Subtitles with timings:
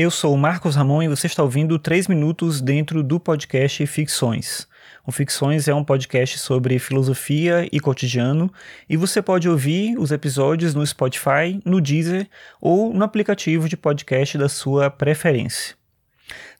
[0.00, 4.68] Eu sou o Marcos Ramon e você está ouvindo 3 minutos dentro do podcast Ficções.
[5.04, 8.48] O Ficções é um podcast sobre filosofia e cotidiano
[8.88, 12.28] e você pode ouvir os episódios no Spotify, no Deezer
[12.60, 15.74] ou no aplicativo de podcast da sua preferência.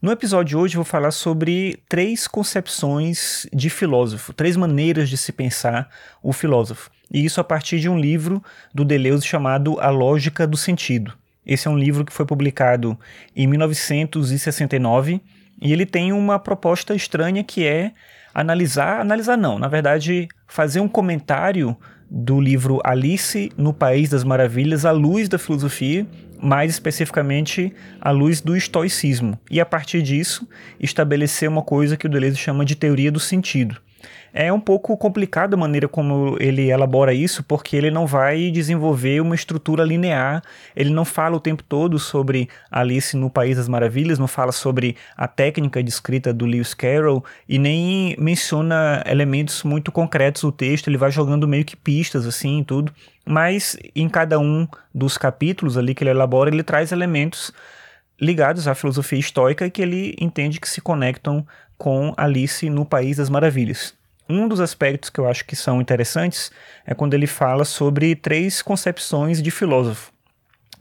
[0.02, 5.30] No episódio de hoje vou falar sobre três concepções de filósofo, três maneiras de se
[5.30, 5.89] pensar
[6.20, 6.91] o filósofo.
[7.09, 8.43] E isso a partir de um livro
[8.75, 11.12] do Deleuze chamado A Lógica do Sentido.
[11.49, 12.96] Esse é um livro que foi publicado
[13.35, 15.20] em 1969
[15.61, 17.93] e ele tem uma proposta estranha que é
[18.34, 21.75] analisar, analisar não, na verdade, fazer um comentário
[22.11, 26.06] do livro Alice no País das Maravilhas à luz da filosofia,
[26.41, 32.09] mais especificamente à luz do estoicismo, e a partir disso estabelecer uma coisa que o
[32.09, 33.77] Deleuze chama de teoria do sentido.
[34.33, 39.20] É um pouco complicado a maneira como ele elabora isso, porque ele não vai desenvolver
[39.20, 40.43] uma estrutura linear,
[40.77, 44.97] ele não fala o tempo todo sobre Alice no País das Maravilhas, não fala sobre
[45.16, 50.89] a técnica de escrita do Lewis Carroll e nem menciona elementos muito concretos do texto,
[50.89, 52.92] ele vai jogando meio que pistas assim e tudo,
[53.27, 57.53] mas em cada um dos capítulos ali que ele elabora, ele traz elementos
[58.20, 63.31] ligados à filosofia estoica que ele entende que se conectam com Alice no País das
[63.31, 63.97] Maravilhas.
[64.29, 66.51] Um dos aspectos que eu acho que são interessantes
[66.87, 70.12] é quando ele fala sobre três concepções de filósofo.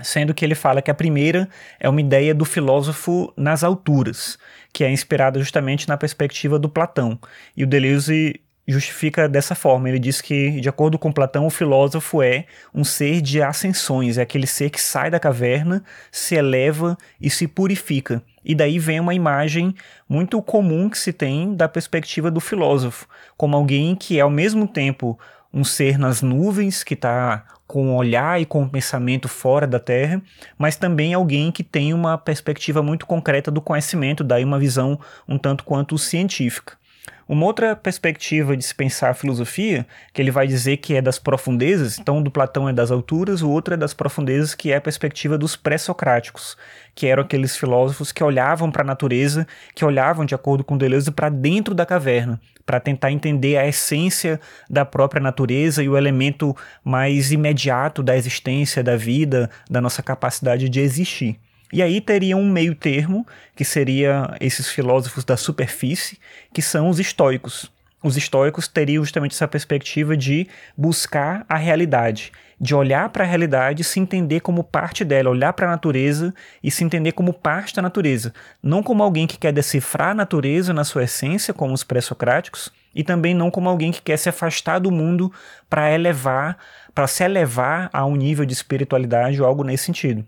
[0.02, 4.38] Sendo que ele fala que a primeira é uma ideia do filósofo nas alturas,
[4.72, 7.18] que é inspirada justamente na perspectiva do Platão.
[7.56, 9.88] E o Deleuze justifica dessa forma.
[9.88, 14.22] Ele diz que, de acordo com Platão, o filósofo é um ser de ascensões, é
[14.22, 18.22] aquele ser que sai da caverna, se eleva e se purifica.
[18.44, 19.74] E daí vem uma imagem
[20.08, 23.08] muito comum que se tem da perspectiva do filósofo,
[23.38, 25.18] como alguém que é ao mesmo tempo
[25.54, 29.80] um ser nas nuvens, que está com o olhar e com o pensamento fora da
[29.80, 30.22] Terra,
[30.58, 35.38] mas também alguém que tem uma perspectiva muito concreta do conhecimento, daí uma visão um
[35.38, 36.78] tanto quanto científica.
[37.28, 41.20] Uma outra perspectiva de se pensar a filosofia, que ele vai dizer que é das
[41.20, 44.82] profundezas, então do Platão é das alturas, o outro é das profundezas, que é a
[44.82, 46.56] perspectiva dos pré-socráticos,
[46.96, 49.46] que eram aqueles filósofos que olhavam para a natureza,
[49.76, 54.40] que olhavam, de acordo com Deleuze, para dentro da caverna, para tentar entender a essência
[54.70, 60.70] da própria natureza e o elemento mais imediato da existência, da vida, da nossa capacidade
[60.70, 61.38] de existir.
[61.72, 66.18] E aí teria um meio termo, que seria esses filósofos da superfície,
[66.54, 67.70] que são os estoicos.
[68.02, 73.82] Os estoicos teriam justamente essa perspectiva de buscar a realidade, de olhar para a realidade
[73.82, 76.34] e se entender como parte dela, olhar para a natureza
[76.64, 78.34] e se entender como parte da natureza,
[78.64, 83.04] não como alguém que quer decifrar a natureza na sua essência, como os pré-socráticos, e
[83.04, 85.32] também não como alguém que quer se afastar do mundo
[85.70, 86.58] para elevar,
[86.96, 90.26] para se elevar a um nível de espiritualidade ou algo nesse sentido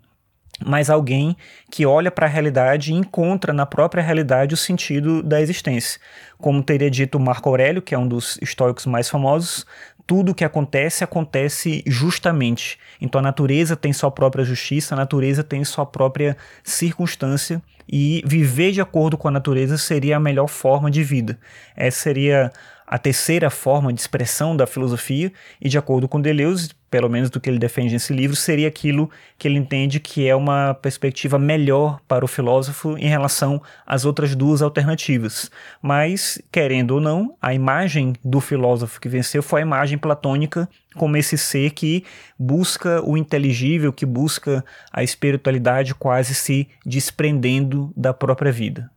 [0.65, 1.35] mas alguém
[1.71, 5.99] que olha para a realidade e encontra na própria realidade o sentido da existência.
[6.37, 9.65] Como teria dito Marco Aurélio, que é um dos estoicos mais famosos,
[10.09, 12.79] tudo o que acontece acontece justamente.
[12.99, 18.71] Então a natureza tem sua própria justiça, a natureza tem sua própria circunstância e viver
[18.71, 21.39] de acordo com a natureza seria a melhor forma de vida.
[21.75, 22.51] Essa seria
[22.89, 27.39] a terceira forma de expressão da filosofia, e de acordo com Deleuze, pelo menos do
[27.39, 31.99] que ele defende nesse livro, seria aquilo que ele entende que é uma perspectiva melhor
[32.07, 35.51] para o filósofo em relação às outras duas alternativas.
[35.79, 41.15] Mas, querendo ou não, a imagem do filósofo que venceu foi a imagem platônica como
[41.15, 42.03] esse ser que
[42.39, 48.89] busca o inteligível, que busca a espiritualidade quase se desprendendo da própria vida.